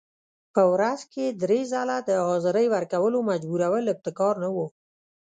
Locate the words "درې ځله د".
1.43-2.09